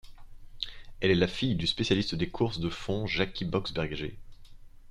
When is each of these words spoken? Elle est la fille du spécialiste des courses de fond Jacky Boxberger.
Elle 0.99 1.11
est 1.11 1.13
la 1.13 1.27
fille 1.27 1.53
du 1.53 1.67
spécialiste 1.67 2.15
des 2.15 2.27
courses 2.27 2.59
de 2.59 2.71
fond 2.71 3.05
Jacky 3.05 3.45
Boxberger. 3.45 4.17